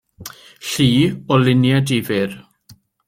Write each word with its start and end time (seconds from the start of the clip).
Llu 0.69 0.99
o 1.31 1.33
luniau 1.43 1.81
difyr. 1.87 2.29